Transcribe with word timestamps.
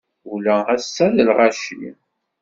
Ula 0.33 0.57
ass-a 0.75 1.07
d 1.15 1.17
lɣaci. 1.29 1.83